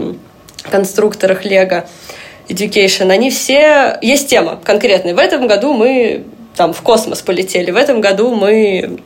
[0.70, 1.86] конструкторах Лего
[2.48, 3.98] Education, они все...
[4.02, 5.14] Есть тема конкретная.
[5.14, 6.24] В этом году мы
[6.56, 8.98] там в космос полетели, в этом году мы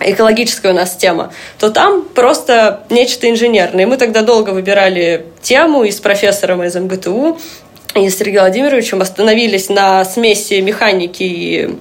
[0.00, 3.84] экологическая у нас тема, то там просто нечто инженерное.
[3.84, 7.38] И мы тогда долго выбирали тему и с профессором из МГТУ,
[7.94, 11.78] и с Сергеем Владимировичем остановились на смеси механики и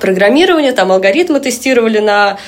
[0.00, 2.38] программирования, там алгоритмы тестировали на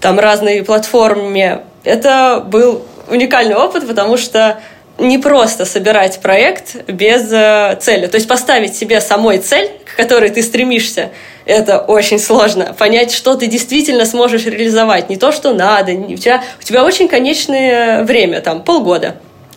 [0.00, 1.62] там разные платформе.
[1.84, 4.60] Это был уникальный опыт, потому что
[4.98, 8.06] не просто собирать проект без э, цели.
[8.06, 11.10] То есть поставить себе самой цель, к которой ты стремишься,
[11.44, 12.74] это очень сложно.
[12.76, 15.92] Понять, что ты действительно сможешь реализовать, не то, что надо.
[15.92, 19.16] У тебя, у тебя очень конечное время, там полгода.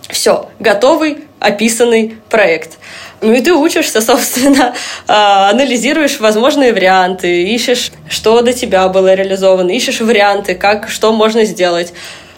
[0.09, 2.77] Все, готовый, описанный проект.
[3.21, 4.73] Ну и ты учишься, собственно,
[5.07, 11.45] а, анализируешь возможные варианты, ищешь, что до тебя было реализовано, ищешь варианты, как, что можно
[11.45, 11.93] сделать.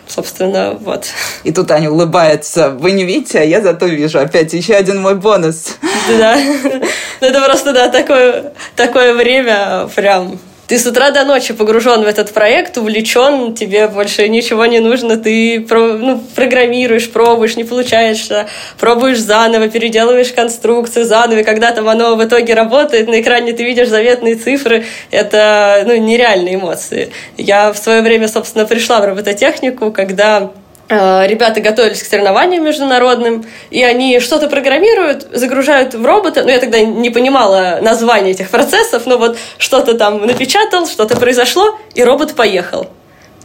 [0.06, 1.06] Собственно, вот.
[1.46, 2.72] И тут Аня улыбается.
[2.72, 4.19] Вы не видите, а я зато вижу.
[4.19, 5.78] Опять еще один мой бонус.
[6.10, 6.38] Да.
[7.22, 10.38] Это просто, да, такое, такое время прям
[10.73, 15.17] ты с утра до ночи погружен в этот проект, увлечен, тебе больше ничего не нужно,
[15.17, 18.47] ты ну, программируешь, пробуешь, не получаешься,
[18.79, 23.88] пробуешь заново, переделываешь конструкцию заново, когда там оно в итоге работает, на экране ты видишь
[23.88, 27.12] заветные цифры, это ну, нереальные эмоции.
[27.38, 30.49] Я в свое время, собственно, пришла в робототехнику, когда
[30.89, 36.43] ребята готовились к соревнованиям международным, и они что-то программируют, загружают в робота.
[36.43, 41.78] Ну, я тогда не понимала название этих процессов, но вот что-то там напечатал, что-то произошло,
[41.96, 42.88] и робот поехал.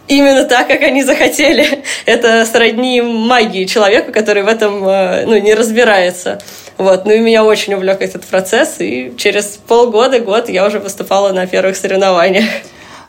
[0.09, 1.85] Именно так, как они захотели.
[2.07, 6.41] Это сродни магии человеку, который в этом э, ну, не разбирается.
[6.79, 7.05] Вот.
[7.05, 11.47] Ну и меня очень увлек этот процесс, и через полгода, год я уже выступала на
[11.47, 12.47] первых соревнованиях.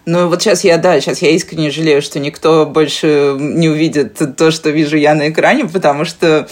[0.06, 4.50] Ну, вот сейчас я, да, сейчас я искренне жалею, что никто больше не увидит то,
[4.50, 6.48] что вижу я на экране, потому что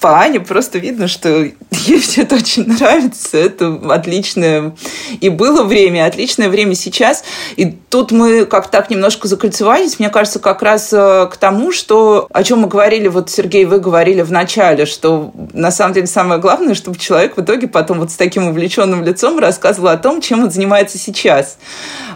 [0.00, 1.28] по Ане просто видно, что
[1.70, 3.36] ей все это очень нравится.
[3.36, 4.74] Это отличное
[5.20, 7.22] и было время, отличное время сейчас.
[7.56, 12.26] И тут мы как так немножко закольцевались, мне кажется, как раз э, к тому, что,
[12.32, 16.40] о чем мы говорили, вот, Сергей, вы говорили в начале, что на самом деле самое
[16.40, 20.44] главное, чтобы человек в итоге потом вот с таким увлеченным лицом рассказывал о том, чем
[20.44, 21.58] он занимается сейчас.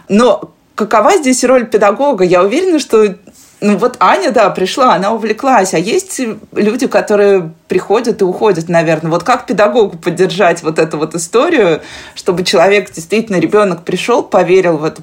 [0.09, 2.25] Но какова здесь роль педагога?
[2.25, 3.17] Я уверена, что
[3.61, 6.21] ну вот Аня, да, пришла, она увлеклась, а есть
[6.53, 9.11] люди, которые приходят и уходят, наверное.
[9.11, 11.81] Вот как педагогу поддержать вот эту вот историю,
[12.15, 15.03] чтобы человек, действительно, ребенок пришел, поверил в это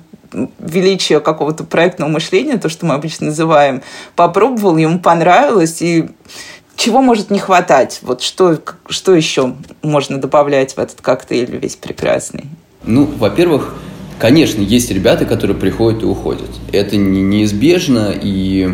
[0.59, 3.81] величие какого-то проектного мышления, то, что мы обычно называем,
[4.15, 6.09] попробовал, ему понравилось, и
[6.75, 7.99] чего может не хватать?
[8.01, 12.45] Вот что, что еще можно добавлять в этот коктейль весь прекрасный?
[12.83, 13.73] Ну, во-первых,
[14.21, 16.51] Конечно, есть ребята, которые приходят и уходят.
[16.71, 18.69] Это неизбежно, и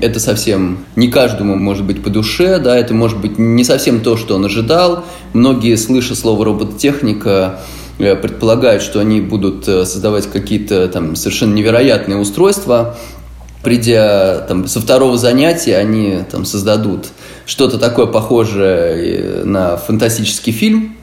[0.00, 4.16] это совсем не каждому может быть по душе, да, это может быть не совсем то,
[4.16, 5.04] что он ожидал.
[5.32, 7.58] Многие, слыша слово робототехника,
[7.98, 12.96] э, предполагают, что они будут э, создавать какие-то там совершенно невероятные устройства.
[13.64, 17.06] Придя там, со второго занятия, они там создадут
[17.46, 20.97] что-то такое похожее э, на фантастический фильм,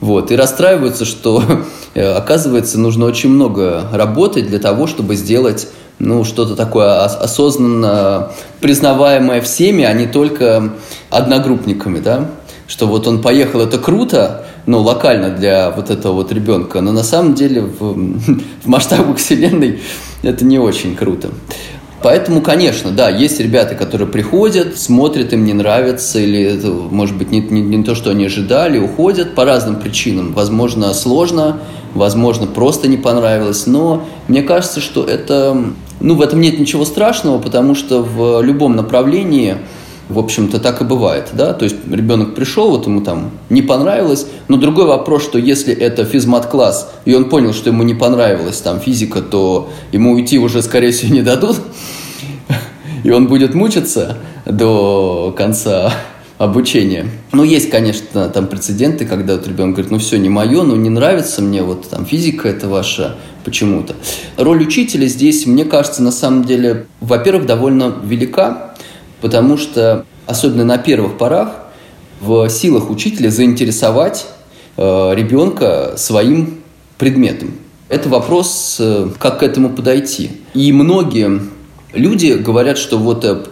[0.00, 1.42] вот, и расстраиваются, что,
[1.94, 8.30] э, оказывается, нужно очень много работать для того, чтобы сделать ну, что-то такое осознанно
[8.60, 10.74] признаваемое всеми, а не только
[11.10, 12.30] одногруппниками, да,
[12.68, 17.02] что вот он поехал, это круто, ну, локально для вот этого вот ребенка, но на
[17.02, 17.94] самом деле в,
[18.62, 19.80] в масштабах Вселенной
[20.22, 21.30] это не очень круто.
[22.00, 27.40] Поэтому, конечно, да, есть ребята, которые приходят, смотрят, им не нравится, или может быть, не,
[27.40, 30.32] не, не то, что они ожидали, уходят по разным причинам.
[30.32, 31.60] Возможно, сложно,
[31.94, 35.60] возможно, просто не понравилось, но мне кажется, что это,
[36.00, 39.56] ну, в этом нет ничего страшного, потому что в любом направлении
[40.08, 44.26] в общем-то, так и бывает, да, то есть ребенок пришел, вот ему там не понравилось,
[44.48, 48.80] но другой вопрос, что если это физмат-класс, и он понял, что ему не понравилась там
[48.80, 51.56] физика, то ему уйти уже, скорее всего, не дадут,
[53.04, 54.16] и он будет мучиться
[54.46, 55.92] до конца
[56.38, 57.06] обучения.
[57.32, 60.88] Ну, есть, конечно, там прецеденты, когда вот ребенок говорит, ну, все, не мое, ну, не
[60.88, 63.94] нравится мне, вот там физика это ваша почему-то.
[64.36, 68.67] Роль учителя здесь, мне кажется, на самом деле, во-первых, довольно велика,
[69.20, 71.50] потому что, особенно на первых порах,
[72.20, 74.26] в силах учителя заинтересовать
[74.76, 74.82] э,
[75.14, 76.60] ребенка своим
[76.98, 77.52] предметом.
[77.88, 80.32] Это вопрос, э, как к этому подойти.
[80.54, 81.40] И многие
[81.92, 83.44] люди говорят, что вот э,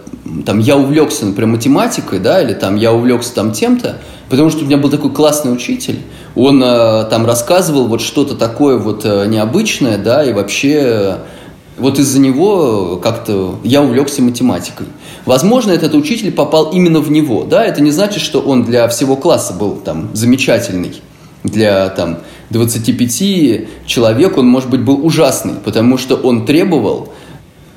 [0.44, 3.98] там я увлекся, например, математикой, да, или там я увлекся там тем-то,
[4.29, 6.00] потому что у меня был такой классный учитель,
[6.35, 11.18] он э, там рассказывал вот что-то такое вот э, необычное, да, и вообще
[11.79, 14.87] вот из-за него как-то я увлекся математикой.
[15.25, 17.45] Возможно, этот учитель попал именно в него.
[17.45, 21.03] Да, это не значит, что он для всего класса был там замечательный.
[21.45, 22.19] Для там
[22.51, 27.12] 25 человек он, может быть, был ужасный, потому что он требовал,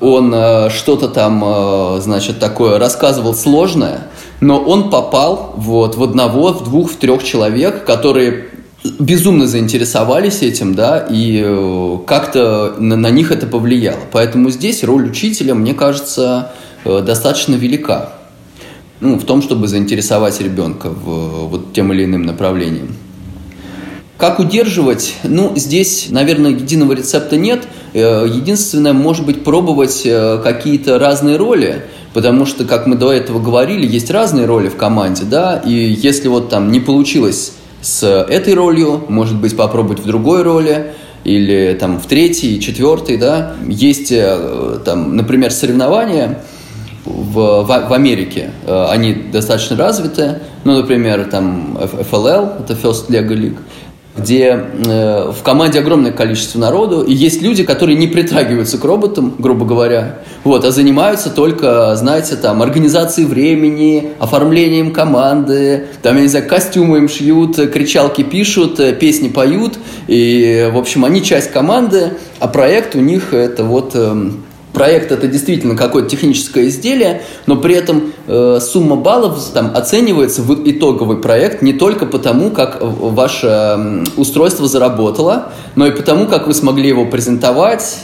[0.00, 4.08] он э, что-то там, э, значит, такое рассказывал сложное,
[4.40, 8.46] но он попал вот в одного, в двух, в трех человек, которые
[8.84, 14.00] безумно заинтересовались этим, да, и э, как-то на, них это повлияло.
[14.12, 16.52] Поэтому здесь роль учителя, мне кажется,
[16.84, 18.14] э, достаточно велика.
[19.00, 22.94] Ну, в том, чтобы заинтересовать ребенка в вот тем или иным направлением.
[24.18, 25.16] Как удерживать?
[25.22, 27.66] Ну, здесь, наверное, единого рецепта нет.
[27.92, 30.06] Э, единственное, может быть, пробовать
[30.42, 35.24] какие-то разные роли, потому что, как мы до этого говорили, есть разные роли в команде,
[35.24, 40.42] да, и если вот там не получилось с этой ролью, может быть, попробовать в другой
[40.42, 40.92] роли,
[41.24, 43.54] или там в третьей, четвертой, да.
[43.66, 46.42] Есть э, там, например, соревнования
[47.04, 53.32] в, в, в Америке, э, они достаточно развиты, ну, например, там FLL, это First Lego
[53.32, 53.58] League,
[54.20, 59.34] где э, в команде огромное количество народу, и есть люди, которые не притрагиваются к роботам,
[59.38, 66.28] грубо говоря, вот, а занимаются только, знаете, там, организацией времени, оформлением команды, там, я не
[66.28, 72.14] знаю, костюмы им шьют, кричалки пишут, э, песни поют, и, в общем, они часть команды,
[72.38, 73.92] а проект у них это вот...
[73.94, 74.30] Э,
[74.72, 80.68] проект это действительно какое-то техническое изделие, но при этом э, сумма баллов там оценивается в
[80.68, 86.88] итоговый проект не только потому, как ваше устройство заработало, но и потому, как вы смогли
[86.88, 87.98] его презентовать,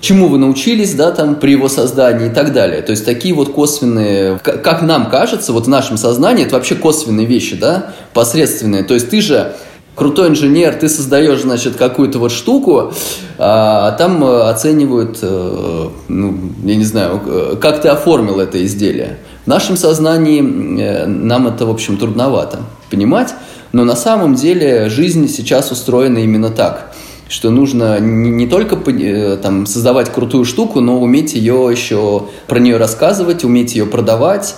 [0.00, 2.82] чему вы научились, да, там, при его создании и так далее.
[2.82, 7.26] То есть такие вот косвенные, как нам кажется, вот в нашем сознании, это вообще косвенные
[7.26, 8.82] вещи, да, посредственные.
[8.82, 9.54] То есть ты же
[9.94, 12.92] крутой инженер, ты создаешь, значит, какую-то вот штуку,
[13.38, 16.34] а там э, оценивают, э, ну,
[16.64, 19.18] я не знаю, э, как ты оформил это изделие.
[19.44, 23.34] В нашем сознании нам это, в общем, трудновато понимать,
[23.72, 26.94] но на самом деле жизнь сейчас устроена именно так,
[27.28, 33.42] что нужно не, только там, создавать крутую штуку, но уметь ее еще про нее рассказывать,
[33.42, 34.54] уметь ее продавать,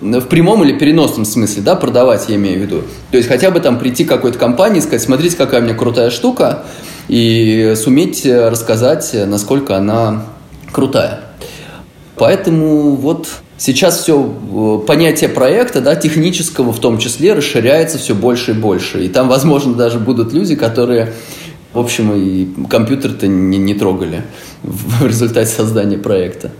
[0.00, 2.82] в прямом или переносном смысле, да, продавать, я имею в виду.
[3.10, 5.74] То есть хотя бы там прийти к какой-то компании и сказать, смотрите, какая у меня
[5.74, 6.64] крутая штука,
[7.08, 10.24] и суметь рассказать, насколько она
[10.70, 11.20] крутая.
[12.16, 13.28] Поэтому вот
[13.58, 19.04] сейчас все э, понятие проекта, да, технического в том числе, расширяется все больше и больше.
[19.04, 21.12] И там, возможно, даже будут люди, которые,
[21.72, 24.22] в общем, и компьютер-то не, не трогали
[24.62, 26.50] в результате создания проекта.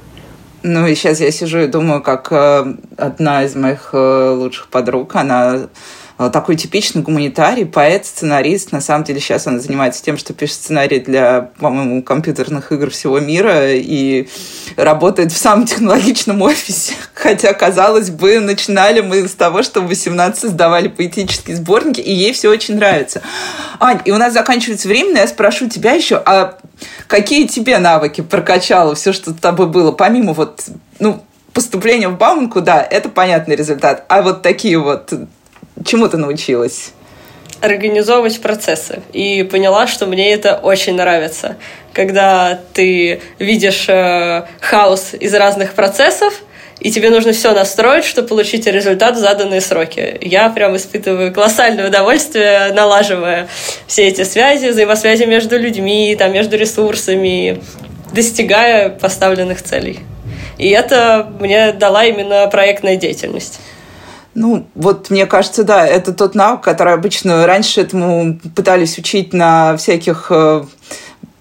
[0.68, 5.14] Ну и сейчас я сижу и думаю, как э, одна из моих э, лучших подруг,
[5.14, 5.68] она
[6.18, 8.72] такой типичный гуманитарий, поэт, сценарист.
[8.72, 13.20] На самом деле сейчас она занимается тем, что пишет сценарий для, по-моему, компьютерных игр всего
[13.20, 14.28] мира и
[14.76, 16.94] работает в самом технологичном офисе.
[17.14, 22.32] Хотя, казалось бы, начинали мы с того, что в 18 создавали поэтические сборники, и ей
[22.32, 23.22] все очень нравится.
[23.78, 26.58] Ань, и у нас заканчивается время, но я спрошу тебя еще, а
[27.06, 30.64] Какие тебе навыки прокачало все, что с тобой было, помимо вот,
[30.98, 34.04] ну, поступления в Бауманку, да, это понятный результат.
[34.08, 35.12] А вот такие вот,
[35.84, 36.92] чему ты научилась?
[37.60, 39.00] организовывать процессы.
[39.12, 41.56] И поняла, что мне это очень нравится.
[41.92, 46.34] Когда ты видишь э, хаос из разных процессов,
[46.80, 50.18] и тебе нужно все настроить, чтобы получить результат в заданные сроки.
[50.20, 53.48] Я прям испытываю колоссальное удовольствие, налаживая
[53.86, 57.62] все эти связи, взаимосвязи между людьми, там, между ресурсами,
[58.12, 60.00] достигая поставленных целей.
[60.58, 63.58] И это мне дала именно проектная деятельность.
[64.36, 69.78] Ну, вот мне кажется, да, это тот навык, который обычно раньше этому пытались учить на
[69.78, 70.62] всяких э,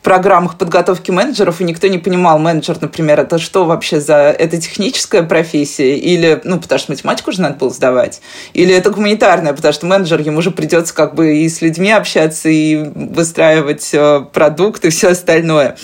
[0.01, 4.15] программах подготовки менеджеров, и никто не понимал, менеджер, например, это что вообще за...
[4.15, 5.97] Это техническая профессия?
[5.97, 8.21] Или, ну, потому что математику же надо было сдавать.
[8.53, 12.47] Или это гуманитарная, потому что менеджер, ему же придется как бы и с людьми общаться,
[12.47, 15.75] и выстраивать э, продукт, и все остальное.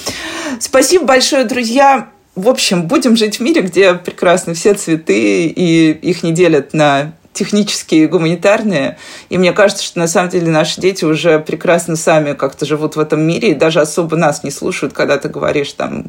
[0.62, 2.07] Спасибо большое, друзья.
[2.36, 7.13] В общем, будем жить в мире, где прекрасно все цветы, и их не делят на
[7.34, 8.97] технические, гуманитарные.
[9.29, 12.99] И мне кажется, что на самом деле наши дети уже прекрасно сами как-то живут в
[12.99, 16.05] этом мире и даже особо нас не слушают, когда ты говоришь там,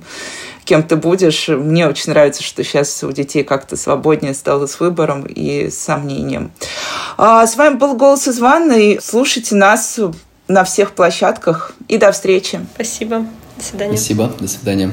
[0.65, 1.49] кем ты будешь.
[1.49, 6.51] Мне очень нравится, что сейчас у детей как-то свободнее стало с выбором и с сомнением.
[7.17, 8.99] А с вами был «Голос из ванной».
[9.03, 10.01] Слушайте нас
[10.49, 11.73] на всех площадках.
[11.89, 12.61] И до встречи.
[12.75, 13.27] Спасибо.
[13.57, 13.97] До свидания.
[13.97, 14.33] Спасибо.
[14.41, 14.93] До свидания.